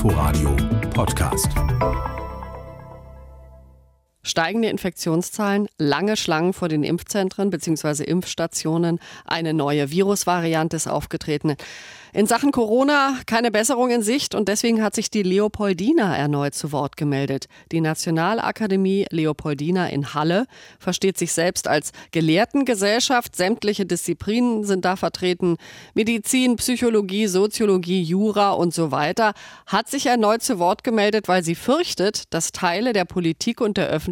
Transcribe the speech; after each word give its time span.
Inforadio 0.00 0.56
Podcast. 0.94 1.52
Steigende 4.22 4.68
Infektionszahlen, 4.68 5.66
lange 5.78 6.14
Schlangen 6.14 6.52
vor 6.52 6.68
den 6.68 6.82
Impfzentren 6.82 7.48
bzw. 7.48 8.04
Impfstationen, 8.04 9.00
eine 9.24 9.54
neue 9.54 9.90
Virusvariante 9.90 10.76
ist 10.76 10.88
aufgetreten. 10.88 11.56
In 12.12 12.26
Sachen 12.26 12.50
Corona 12.50 13.16
keine 13.26 13.52
Besserung 13.52 13.90
in 13.90 14.02
Sicht 14.02 14.34
und 14.34 14.48
deswegen 14.48 14.82
hat 14.82 14.96
sich 14.96 15.10
die 15.10 15.22
Leopoldina 15.22 16.16
erneut 16.16 16.54
zu 16.54 16.72
Wort 16.72 16.96
gemeldet. 16.96 17.46
Die 17.70 17.80
Nationalakademie 17.80 19.06
Leopoldina 19.10 19.88
in 19.88 20.12
Halle 20.12 20.46
versteht 20.80 21.16
sich 21.16 21.32
selbst 21.32 21.68
als 21.68 21.92
Gelehrtengesellschaft. 22.10 23.36
Sämtliche 23.36 23.86
Disziplinen 23.86 24.64
sind 24.64 24.84
da 24.84 24.96
vertreten. 24.96 25.56
Medizin, 25.94 26.56
Psychologie, 26.56 27.28
Soziologie, 27.28 28.02
Jura 28.02 28.50
und 28.50 28.74
so 28.74 28.90
weiter. 28.90 29.32
Hat 29.66 29.88
sich 29.88 30.06
erneut 30.06 30.42
zu 30.42 30.58
Wort 30.58 30.82
gemeldet, 30.82 31.28
weil 31.28 31.44
sie 31.44 31.54
fürchtet, 31.54 32.24
dass 32.34 32.50
Teile 32.50 32.92
der 32.92 33.04
Politik 33.04 33.60
und 33.60 33.76
der 33.76 33.86
Öffentlichkeit 33.86 34.09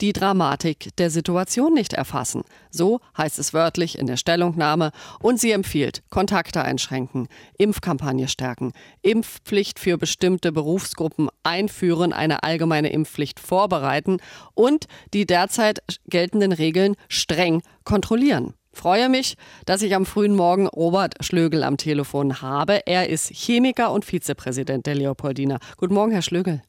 die 0.00 0.12
Dramatik 0.12 0.94
der 0.96 1.10
Situation 1.10 1.74
nicht 1.74 1.92
erfassen. 1.92 2.42
So 2.70 3.00
heißt 3.16 3.38
es 3.38 3.52
wörtlich 3.52 3.98
in 3.98 4.06
der 4.06 4.16
Stellungnahme 4.16 4.92
und 5.20 5.40
sie 5.40 5.52
empfiehlt 5.52 6.02
Kontakte 6.10 6.62
einschränken 6.62 6.84
einschränken, 6.84 7.28
Impfkampagne 7.58 8.28
stärken, 8.28 8.72
Impfpflicht 9.02 9.78
für 9.78 9.98
bestimmte 9.98 10.52
Berufsgruppen 10.52 11.28
einführen, 11.42 12.12
eine 12.12 12.42
allgemeine 12.42 12.90
Impfpflicht 12.90 13.40
vorbereiten 13.40 14.18
und 14.54 14.86
die 15.12 15.26
derzeit 15.26 15.80
geltenden 16.06 16.52
Regeln 16.52 16.96
streng 17.08 17.62
kontrollieren. 17.84 18.54
Freue 18.72 19.08
mich, 19.08 19.36
dass 19.66 19.82
ich 19.82 19.94
am 19.94 20.04
frühen 20.04 20.34
Morgen 20.34 20.66
Robert 20.66 21.24
Schlögel 21.24 21.62
am 21.62 21.76
Telefon 21.76 22.42
habe. 22.42 22.86
Er 22.86 23.08
ist 23.08 23.30
Chemiker 23.32 23.92
und 23.92 24.04
Vizepräsident 24.04 24.86
der 24.86 24.96
Leopoldina. 24.96 25.58
Guten 25.76 25.94
Morgen, 25.94 26.10
Herr 26.10 26.22
Schlögel. 26.22 26.60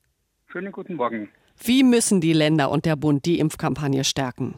Schönen 0.45 0.71
guten 0.71 0.95
Morgen. 0.95 1.29
Wie 1.63 1.83
müssen 1.83 2.21
die 2.21 2.33
Länder 2.33 2.69
und 2.69 2.85
der 2.85 2.95
Bund 2.95 3.25
die 3.25 3.39
Impfkampagne 3.39 4.03
stärken? 4.03 4.55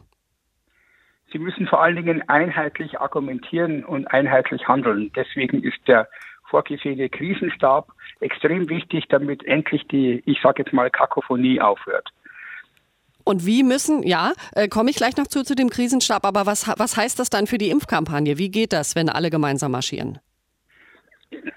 Sie 1.31 1.39
müssen 1.39 1.67
vor 1.67 1.81
allen 1.81 1.95
Dingen 1.95 2.27
einheitlich 2.29 2.99
argumentieren 2.99 3.83
und 3.83 4.07
einheitlich 4.07 4.67
handeln. 4.67 5.11
Deswegen 5.15 5.61
ist 5.61 5.77
der 5.87 6.07
vorgesehene 6.49 7.09
Krisenstab 7.09 7.91
extrem 8.21 8.69
wichtig, 8.69 9.05
damit 9.09 9.45
endlich 9.45 9.85
die, 9.87 10.23
ich 10.25 10.39
sage 10.41 10.63
jetzt 10.63 10.73
mal, 10.73 10.89
Kakophonie 10.89 11.59
aufhört. 11.59 12.09
Und 13.25 13.45
wie 13.45 13.63
müssen, 13.63 14.03
ja, 14.03 14.31
äh, 14.53 14.69
komme 14.69 14.89
ich 14.89 14.95
gleich 14.95 15.17
noch 15.17 15.27
zu, 15.27 15.43
zu 15.43 15.53
dem 15.53 15.69
Krisenstab, 15.69 16.25
aber 16.25 16.45
was, 16.45 16.65
was 16.77 16.95
heißt 16.95 17.19
das 17.19 17.29
dann 17.29 17.45
für 17.45 17.57
die 17.57 17.69
Impfkampagne? 17.69 18.37
Wie 18.37 18.49
geht 18.49 18.71
das, 18.71 18.95
wenn 18.95 19.09
alle 19.09 19.29
gemeinsam 19.29 19.73
marschieren? 19.73 20.19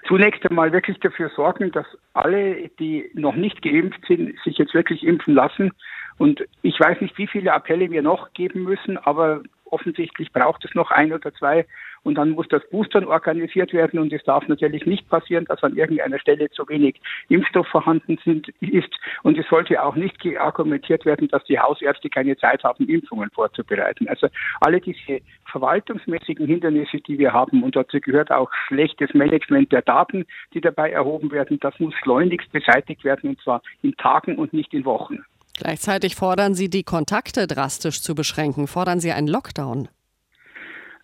Zunächst 0.07 0.47
einmal 0.49 0.71
wirklich 0.71 0.99
dafür 0.99 1.29
sorgen, 1.35 1.71
dass 1.71 1.85
alle, 2.13 2.69
die 2.79 3.09
noch 3.13 3.35
nicht 3.35 3.61
geimpft 3.61 4.05
sind, 4.07 4.37
sich 4.43 4.57
jetzt 4.57 4.73
wirklich 4.73 5.03
impfen 5.03 5.33
lassen. 5.33 5.71
Und 6.17 6.45
ich 6.61 6.79
weiß 6.79 7.01
nicht, 7.01 7.17
wie 7.17 7.27
viele 7.27 7.53
Appelle 7.53 7.89
wir 7.89 8.01
noch 8.01 8.33
geben 8.33 8.63
müssen, 8.63 8.97
aber 8.97 9.41
offensichtlich 9.71 10.31
braucht 10.31 10.63
es 10.65 10.75
noch 10.75 10.91
ein 10.91 11.13
oder 11.13 11.33
zwei 11.33 11.65
und 12.03 12.15
dann 12.15 12.31
muss 12.31 12.47
das 12.47 12.67
Boostern 12.69 13.05
organisiert 13.05 13.73
werden 13.73 13.99
und 13.99 14.11
es 14.11 14.23
darf 14.23 14.47
natürlich 14.47 14.85
nicht 14.85 15.07
passieren, 15.09 15.45
dass 15.45 15.63
an 15.63 15.75
irgendeiner 15.75 16.19
Stelle 16.19 16.49
zu 16.49 16.67
wenig 16.67 16.99
Impfstoff 17.29 17.67
vorhanden 17.67 18.17
sind, 18.23 18.49
ist 18.59 18.93
und 19.23 19.37
es 19.37 19.47
sollte 19.47 19.81
auch 19.81 19.95
nicht 19.95 20.17
argumentiert 20.37 21.05
werden, 21.05 21.27
dass 21.27 21.43
die 21.45 21.59
Hausärzte 21.59 22.09
keine 22.09 22.37
Zeit 22.37 22.63
haben, 22.63 22.87
Impfungen 22.87 23.29
vorzubereiten. 23.31 24.07
Also 24.07 24.27
alle 24.61 24.81
diese 24.81 25.21
verwaltungsmäßigen 25.51 26.47
Hindernisse, 26.47 26.97
die 27.01 27.19
wir 27.19 27.33
haben 27.33 27.63
und 27.63 27.75
dazu 27.75 27.99
gehört 27.99 28.31
auch 28.31 28.51
schlechtes 28.67 29.13
Management 29.13 29.71
der 29.71 29.81
Daten, 29.81 30.25
die 30.53 30.61
dabei 30.61 30.91
erhoben 30.91 31.31
werden, 31.31 31.59
das 31.59 31.79
muss 31.79 31.93
schleunigst 31.95 32.51
beseitigt 32.51 33.03
werden 33.03 33.31
und 33.31 33.41
zwar 33.41 33.61
in 33.83 33.95
Tagen 33.97 34.35
und 34.35 34.53
nicht 34.53 34.73
in 34.73 34.85
Wochen. 34.85 35.23
Gleichzeitig 35.61 36.15
fordern 36.15 36.55
Sie, 36.55 36.71
die 36.71 36.81
Kontakte 36.81 37.45
drastisch 37.45 38.01
zu 38.01 38.15
beschränken. 38.15 38.65
Fordern 38.65 38.99
Sie 38.99 39.11
einen 39.11 39.27
Lockdown? 39.27 39.89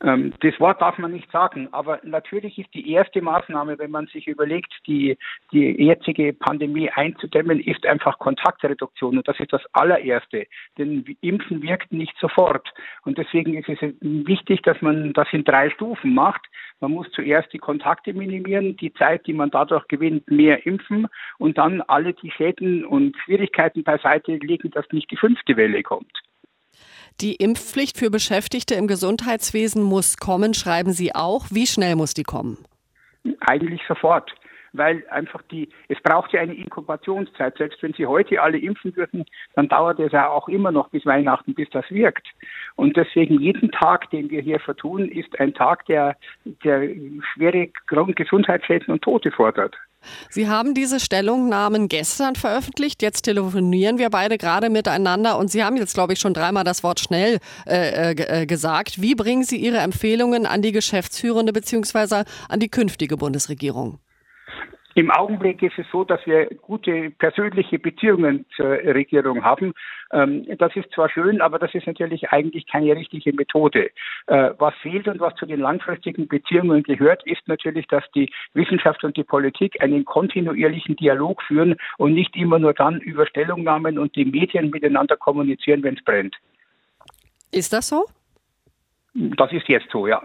Ähm, 0.04 0.34
das 0.42 0.60
Wort 0.60 0.82
darf 0.82 0.98
man 0.98 1.12
nicht 1.12 1.32
sagen, 1.32 1.70
aber 1.72 2.00
natürlich 2.04 2.58
ist 2.58 2.74
die 2.74 2.92
erste 2.92 3.22
Maßnahme, 3.22 3.80
wenn 3.80 3.92
man 3.92 4.08
sich 4.08 4.28
überlegt, 4.28 4.74
die, 4.86 5.18
die 5.52 5.84
jetzige 5.84 6.34
Pandemie 6.34 6.90
einzudämmen, 6.90 7.60
ist 7.60 7.86
einfach 7.86 8.20
Kontaktreduktion. 8.20 9.18
Und 9.18 9.28
das 9.28 9.40
ist 9.40 9.54
das 9.54 9.62
allererste. 9.74 10.46
Denn 10.78 11.04
Impfen 11.22 11.62
wirkt 11.62 11.92
nicht 11.92 12.16
sofort. 12.20 12.68
Und 13.04 13.18
deswegen 13.18 13.56
ist 13.56 13.70
es 13.70 13.80
wichtig, 14.02 14.62
dass 14.64 14.82
man 14.82 15.14
das 15.14 15.28
in 15.32 15.44
drei 15.44 15.70
Stufen 15.70 16.14
macht. 16.14 16.46
Man 16.80 16.92
muss 16.92 17.10
zuerst 17.12 17.52
die 17.54 17.58
Kontakte 17.58 18.14
minimieren, 18.14 18.78
die 18.78 18.94
Zeit, 18.94 19.26
die 19.26 19.34
man 19.34 19.50
dadurch 19.50 19.88
gewinnt, 19.88 20.30
mehr 20.30 20.66
impfen 20.66 21.08
und 21.40 21.58
dann 21.58 21.82
alle 21.82 22.14
die 22.14 22.30
Schäden 22.30 22.86
und 22.86 23.18
Schwierigkeiten 23.18 23.84
beiseite 23.84 24.36
legen, 24.36 24.70
dass 24.70 24.86
nicht 24.92 25.10
die 25.10 25.18
fünfte 25.18 25.58
Welle 25.58 25.82
kommt. 25.82 26.12
Die 27.20 27.36
Impfpflicht 27.36 27.98
für 27.98 28.12
Beschäftigte 28.12 28.76
im 28.76 28.88
Gesundheitswesen 28.88 29.82
muss 29.82 30.18
kommen, 30.18 30.54
schreiben 30.54 30.92
Sie 30.92 31.16
auch. 31.16 31.46
Wie 31.50 31.66
schnell 31.66 31.96
muss 31.96 32.14
die 32.14 32.24
kommen? 32.24 32.58
Eigentlich 33.40 33.82
sofort 33.88 34.32
weil 34.74 35.04
einfach 35.10 35.42
die, 35.44 35.70
es 35.88 36.00
braucht 36.02 36.34
ja 36.34 36.42
eine 36.42 36.54
Inkubationszeit. 36.54 37.58
Selbst 37.58 37.82
wenn 37.82 37.94
Sie 37.94 38.06
heute 38.06 38.42
alle 38.42 38.58
impfen 38.58 38.96
würden, 38.96 39.26
dann 39.56 39.68
dauert 39.68 40.00
es 40.00 40.12
ja 40.12 40.30
auch 40.30 40.48
immer 40.48 40.72
noch 40.72 40.90
bis 40.90 41.06
Weihnachten, 41.06 41.54
bis 41.54 41.70
das 41.70 41.90
wirkt. 41.90 42.28
Und 42.76 42.96
deswegen 42.96 43.40
jeden 43.40 43.72
Tag, 43.72 44.10
den 44.12 44.30
wir 44.30 44.42
hier 44.42 44.60
vertun, 44.60 45.10
ist 45.10 45.40
ein 45.40 45.54
Tag, 45.54 45.86
der, 45.86 46.16
der 46.64 46.90
schwere 47.34 47.70
Gesundheitsschäden 47.88 48.94
und 48.94 49.02
Tote 49.02 49.32
fordert. 49.32 49.76
Sie 50.30 50.48
haben 50.48 50.74
diese 50.74 51.00
Stellungnahmen 51.00 51.90
gestern 51.90 52.36
veröffentlicht. 52.36 53.02
Jetzt 53.02 53.24
telefonieren 53.24 53.98
wir 53.98 54.10
beide 54.10 54.38
gerade 54.38 54.70
miteinander 54.70 55.38
und 55.38 55.52
Sie 55.52 55.64
haben 55.64 55.78
jetzt, 55.78 55.94
glaube 55.94 56.14
ich, 56.14 56.20
schon 56.20 56.34
dreimal 56.34 56.64
das 56.64 56.84
Wort 56.84 57.00
schnell 57.00 57.40
äh, 57.66 58.12
äh, 58.12 58.46
gesagt. 58.46 59.02
Wie 59.02 59.16
bringen 59.16 59.44
Sie 59.44 59.58
Ihre 59.58 59.78
Empfehlungen 59.78 60.46
an 60.46 60.62
die 60.62 60.72
Geschäftsführende 60.72 61.54
bzw. 61.54 62.24
an 62.50 62.60
die 62.60 62.70
künftige 62.70 63.18
Bundesregierung? 63.18 64.00
Im 64.98 65.12
Augenblick 65.12 65.62
ist 65.62 65.78
es 65.78 65.86
so, 65.92 66.04
dass 66.04 66.26
wir 66.26 66.48
gute 66.56 67.12
persönliche 67.12 67.78
Beziehungen 67.78 68.48
zur 68.56 68.70
Regierung 68.70 69.44
haben. 69.44 69.76
Ähm, 70.12 70.48
das 70.58 70.76
ist 70.76 70.92
zwar 70.92 71.08
schön, 71.08 71.40
aber 71.40 71.60
das 71.60 71.76
ist 71.76 71.86
natürlich 71.86 72.32
eigentlich 72.32 72.66
keine 72.66 72.96
richtige 72.96 73.32
Methode. 73.32 73.92
Äh, 74.26 74.54
was 74.58 74.74
fehlt 74.82 75.08
und 75.08 75.20
was 75.20 75.36
zu 75.36 75.46
den 75.46 75.60
langfristigen 75.60 76.28
Beziehungen 76.28 76.82
gehört, 76.82 77.22
ist 77.28 77.48
natürlich, 77.48 77.86
dass 77.86 78.06
die 78.16 78.34
Wissenschaft 78.56 79.04
und 79.04 79.16
die 79.18 79.24
Politik 79.24 79.80
einen 79.84 80.04
kontinuierlichen 80.04 80.96
Dialog 80.96 81.44
führen 81.44 81.76
und 82.00 82.16
nicht 82.16 82.36
immer 82.36 82.58
nur 82.58 82.74
dann 82.74 83.00
über 83.00 83.28
Stellungnahmen 83.28 84.00
und 84.00 84.16
die 84.16 84.26
Medien 84.26 84.72
miteinander 84.72 85.16
kommunizieren, 85.16 85.84
wenn 85.84 85.94
es 85.94 86.04
brennt. 86.04 86.36
Ist 87.52 87.72
das 87.72 87.90
so? 87.90 88.06
Das 89.36 89.52
ist 89.52 89.68
jetzt 89.68 89.88
so, 89.92 90.06
ja. 90.06 90.22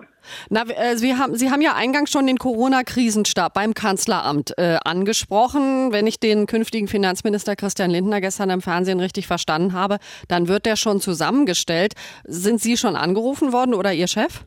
Na, 0.50 0.64
äh, 0.69 0.97
Sie, 0.97 1.14
haben, 1.14 1.34
Sie 1.34 1.50
haben 1.50 1.62
ja 1.62 1.75
eingangs 1.75 2.10
schon 2.10 2.26
den 2.26 2.36
Corona-Krisenstab 2.36 3.54
beim 3.54 3.72
Kanzleramt 3.72 4.53
äh, 4.58 4.76
angesprochen. 4.84 5.92
Wenn 5.92 6.06
ich 6.06 6.20
den 6.20 6.44
künftigen 6.47 6.88
Finanzminister 6.88 7.56
Christian 7.56 7.91
Lindner 7.91 8.20
gestern 8.20 8.50
im 8.50 8.60
Fernsehen 8.60 9.00
richtig 9.00 9.26
verstanden 9.26 9.72
habe, 9.72 9.97
dann 10.28 10.47
wird 10.47 10.66
der 10.66 10.76
schon 10.76 11.00
zusammengestellt. 11.00 11.94
Sind 12.25 12.60
Sie 12.60 12.76
schon 12.76 12.94
angerufen 12.94 13.54
worden 13.54 13.72
oder 13.72 13.94
Ihr 13.94 14.08
Chef? 14.08 14.44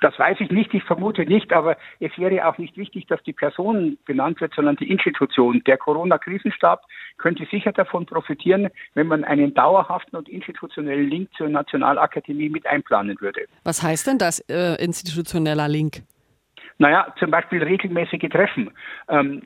Das 0.00 0.18
weiß 0.18 0.38
ich 0.40 0.50
nicht, 0.50 0.72
ich 0.74 0.84
vermute 0.84 1.24
nicht, 1.24 1.52
aber 1.52 1.76
es 1.98 2.16
wäre 2.16 2.46
auch 2.46 2.58
nicht 2.58 2.76
wichtig, 2.76 3.06
dass 3.06 3.22
die 3.22 3.32
Person 3.32 3.98
benannt 4.06 4.40
wird, 4.40 4.54
sondern 4.54 4.76
die 4.76 4.90
Institution. 4.90 5.62
Der 5.66 5.76
Corona-Krisenstab 5.76 6.82
könnte 7.18 7.46
sicher 7.50 7.72
davon 7.72 8.06
profitieren, 8.06 8.68
wenn 8.94 9.06
man 9.06 9.24
einen 9.24 9.54
dauerhaften 9.54 10.16
und 10.16 10.28
institutionellen 10.28 11.08
Link 11.08 11.30
zur 11.36 11.48
Nationalakademie 11.48 12.48
mit 12.48 12.66
einplanen 12.66 13.20
würde. 13.20 13.42
Was 13.64 13.82
heißt 13.82 14.06
denn 14.06 14.18
das, 14.18 14.40
äh, 14.48 14.82
institutioneller 14.82 15.68
Link? 15.68 16.02
Naja, 16.80 17.14
zum 17.18 17.30
Beispiel 17.30 17.62
regelmäßige 17.62 18.30
Treffen. 18.30 18.70
Ähm, 19.10 19.42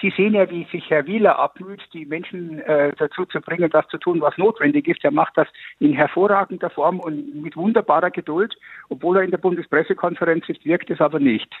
Sie 0.00 0.12
sehen 0.16 0.34
ja, 0.34 0.50
wie 0.50 0.66
sich 0.72 0.90
Herr 0.90 1.06
Wieler 1.06 1.38
abmüht, 1.38 1.80
die 1.92 2.04
Menschen 2.04 2.58
äh, 2.58 2.90
dazu 2.98 3.24
zu 3.24 3.40
bringen, 3.40 3.70
das 3.70 3.86
zu 3.86 3.98
tun, 3.98 4.20
was 4.20 4.36
notwendig 4.36 4.88
ist. 4.88 5.04
Er 5.04 5.12
macht 5.12 5.38
das 5.38 5.46
in 5.78 5.92
hervorragender 5.92 6.70
Form 6.70 6.98
und 6.98 7.40
mit 7.40 7.56
wunderbarer 7.56 8.10
Geduld. 8.10 8.56
Obwohl 8.88 9.18
er 9.18 9.22
in 9.22 9.30
der 9.30 9.38
Bundespressekonferenz 9.38 10.48
ist, 10.48 10.64
wirkt 10.64 10.90
es 10.90 11.00
aber 11.00 11.20
nicht. 11.20 11.54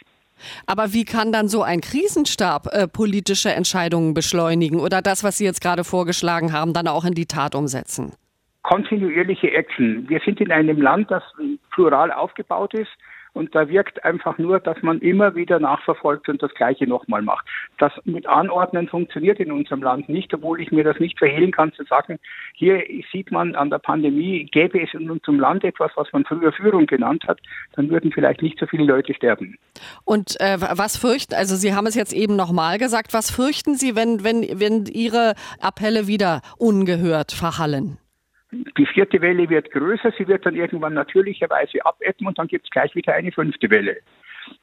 Aber 0.66 0.92
wie 0.92 1.04
kann 1.04 1.30
dann 1.30 1.46
so 1.46 1.62
ein 1.62 1.82
Krisenstab 1.82 2.66
äh, 2.72 2.88
politische 2.88 3.50
Entscheidungen 3.50 4.14
beschleunigen 4.14 4.80
oder 4.80 5.02
das, 5.02 5.22
was 5.22 5.38
Sie 5.38 5.44
jetzt 5.44 5.62
gerade 5.62 5.84
vorgeschlagen 5.84 6.52
haben, 6.52 6.72
dann 6.72 6.88
auch 6.88 7.04
in 7.04 7.14
die 7.14 7.26
Tat 7.26 7.54
umsetzen? 7.54 8.14
Kontinuierliche 8.62 9.52
Action. 9.52 10.08
Wir 10.08 10.18
sind 10.24 10.40
in 10.40 10.50
einem 10.50 10.80
Land, 10.80 11.12
das 11.12 11.22
plural 11.70 12.10
aufgebaut 12.10 12.74
ist 12.74 12.90
Und 13.34 13.54
da 13.54 13.68
wirkt 13.68 14.04
einfach 14.04 14.36
nur, 14.38 14.60
dass 14.60 14.82
man 14.82 14.98
immer 15.00 15.34
wieder 15.34 15.58
nachverfolgt 15.58 16.28
und 16.28 16.42
das 16.42 16.52
Gleiche 16.54 16.86
nochmal 16.86 17.22
macht. 17.22 17.46
Das 17.78 17.92
mit 18.04 18.26
Anordnen 18.26 18.88
funktioniert 18.88 19.40
in 19.40 19.50
unserem 19.50 19.82
Land 19.82 20.08
nicht, 20.08 20.32
obwohl 20.34 20.60
ich 20.60 20.70
mir 20.70 20.84
das 20.84 20.98
nicht 20.98 21.18
verhehlen 21.18 21.50
kann 21.50 21.72
zu 21.72 21.84
sagen, 21.84 22.18
hier 22.54 22.82
sieht 23.10 23.32
man 23.32 23.54
an 23.54 23.70
der 23.70 23.78
Pandemie, 23.78 24.44
gäbe 24.52 24.82
es 24.82 24.92
in 24.92 25.10
unserem 25.10 25.40
Land 25.40 25.64
etwas, 25.64 25.90
was 25.94 26.12
man 26.12 26.24
früher 26.24 26.52
Führung 26.52 26.86
genannt 26.86 27.24
hat, 27.26 27.40
dann 27.74 27.88
würden 27.88 28.12
vielleicht 28.12 28.42
nicht 28.42 28.58
so 28.58 28.66
viele 28.66 28.84
Leute 28.84 29.14
sterben. 29.14 29.56
Und 30.04 30.38
äh, 30.40 30.58
was 30.60 30.96
fürchten, 30.96 31.34
also 31.34 31.56
Sie 31.56 31.74
haben 31.74 31.86
es 31.86 31.94
jetzt 31.94 32.12
eben 32.12 32.36
nochmal 32.36 32.78
gesagt, 32.78 33.14
was 33.14 33.30
fürchten 33.30 33.76
Sie, 33.76 33.96
wenn, 33.96 34.24
wenn, 34.24 34.42
wenn 34.60 34.86
Ihre 34.86 35.34
Appelle 35.60 36.06
wieder 36.06 36.42
ungehört 36.58 37.32
verhallen? 37.32 37.98
Die 38.52 38.86
vierte 38.86 39.20
Welle 39.22 39.48
wird 39.48 39.70
größer, 39.70 40.12
sie 40.18 40.28
wird 40.28 40.44
dann 40.44 40.54
irgendwann 40.54 40.92
natürlicherweise 40.92 41.84
abebben 41.86 42.26
und 42.26 42.38
dann 42.38 42.48
gibt 42.48 42.66
es 42.66 42.70
gleich 42.70 42.94
wieder 42.94 43.14
eine 43.14 43.32
fünfte 43.32 43.70
Welle. 43.70 43.96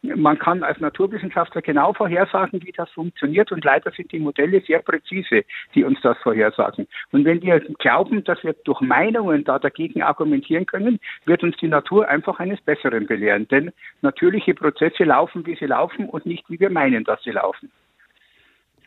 Man 0.03 0.38
kann 0.38 0.62
als 0.63 0.80
Naturwissenschaftler 0.80 1.62
genau 1.62 1.94
vorhersagen, 1.94 2.62
wie 2.63 2.71
das 2.71 2.89
funktioniert 2.91 3.51
und 3.51 3.63
leider 3.63 3.91
sind 3.91 4.12
die 4.12 4.19
Modelle 4.19 4.62
sehr 4.62 4.80
präzise, 4.80 5.44
die 5.74 5.83
uns 5.83 6.00
das 6.01 6.18
vorhersagen. 6.19 6.88
Und 7.12 7.25
wenn 7.25 7.41
wir 7.41 7.59
glauben, 7.80 8.24
dass 8.24 8.44
wir 8.44 8.53
durch 8.63 8.81
Meinungen 8.81 9.44
da 9.44 9.57
dagegen 9.57 10.03
argumentieren 10.03 10.65
können, 10.65 11.00
wird 11.25 11.44
uns 11.44 11.57
die 11.57 11.68
Natur 11.68 12.07
einfach 12.07 12.39
eines 12.39 12.62
Besseren 12.62 13.07
belehren. 13.07 13.47
Denn 13.47 13.71
natürliche 14.01 14.53
Prozesse 14.53 15.03
laufen, 15.03 15.45
wie 15.45 15.56
sie 15.56 15.65
laufen 15.65 16.09
und 16.09 16.25
nicht, 16.25 16.47
wie 16.50 16.59
wir 16.59 16.69
meinen, 16.69 17.03
dass 17.03 17.24
sie 17.24 17.31
laufen. 17.31 17.71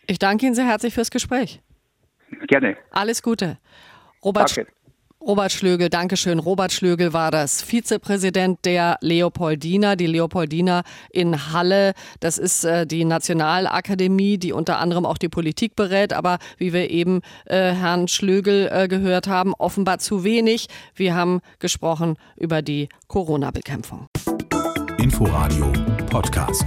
Ich 0.07 0.19
danke 0.19 0.47
Ihnen 0.47 0.55
sehr 0.55 0.67
herzlich 0.67 0.95
fürs 0.95 1.11
Gespräch. 1.11 1.61
Gerne. 2.49 2.77
Alles 2.91 3.23
Gute. 3.23 3.59
Robert, 4.25 4.57
Danke. 4.57 4.71
Robert 5.25 5.53
Schlögel, 5.53 5.89
Dankeschön. 5.89 6.41
Robert 6.41 6.73
Schlögel 6.73 7.13
war 7.13 7.31
das 7.31 7.63
Vizepräsident 7.63 8.65
der 8.65 8.99
Leopoldina, 9.01 9.95
die 9.95 10.09
Leopoldina 10.09 10.83
in 11.11 11.53
Halle. 11.53 11.93
Das 12.19 12.39
ist 12.39 12.65
äh, 12.65 12.87
die 12.87 13.05
Nationalakademie, 13.05 14.39
die 14.39 14.53
unter 14.53 14.79
anderem 14.79 15.07
auch 15.07 15.19
die 15.19 15.29
Politik 15.29 15.77
berät, 15.77 16.13
aber 16.13 16.39
wie 16.59 16.73
wir 16.73 16.91
eben 16.91 17.21
äh, 17.47 17.73
Herrn 17.73 18.09
Schlögel 18.09 18.69
äh, 18.73 18.89
gehört 18.89 19.29
haben, 19.29 19.55
offenbar 19.55 19.99
zu 19.99 20.25
wenig. 20.25 20.67
Wir 20.95 21.15
haben 21.15 21.41
gesprochen 21.61 22.17
über 22.37 22.61
die 22.61 22.89
Corona-Bekämpfung. 23.07 24.09
Inforadio 24.99 25.73
Podcast. 26.11 26.65